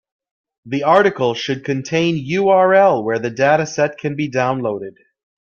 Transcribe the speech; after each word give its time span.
The 0.65 0.81
article 0.81 1.35
should 1.35 1.63
contain 1.63 2.15
URL 2.15 3.03
where 3.03 3.19
the 3.19 3.29
dataset 3.29 3.99
can 3.99 4.15
be 4.15 4.27
downloaded. 4.31 4.95